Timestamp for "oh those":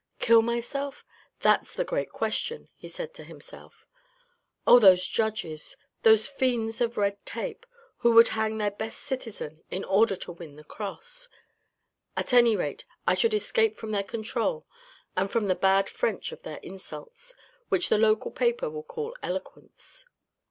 4.65-5.07